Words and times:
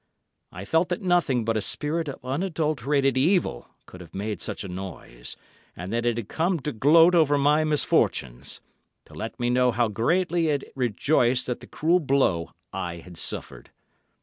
I 0.51 0.65
felt 0.65 0.89
that 0.89 1.03
nothing 1.03 1.45
but 1.45 1.55
a 1.55 1.61
spirit 1.61 2.07
of 2.09 2.17
unadulterated 2.25 3.17
evil 3.17 3.67
could 3.85 4.01
have 4.01 4.15
made 4.15 4.41
such 4.41 4.63
a 4.63 4.67
noise, 4.67 5.37
and 5.75 5.93
that 5.93 6.07
it 6.07 6.17
had 6.17 6.27
come 6.27 6.59
to 6.61 6.71
gloat 6.71 7.13
over 7.13 7.37
my 7.37 7.63
misfortunes—to 7.63 9.13
let 9.13 9.39
me 9.39 9.51
know 9.51 9.69
how 9.69 9.89
greatly 9.89 10.47
it 10.47 10.73
rejoiced 10.75 11.47
at 11.49 11.59
the 11.59 11.67
cruel 11.67 11.99
blow 11.99 12.49
I 12.73 12.95
had 12.95 13.15
suffered. 13.15 13.69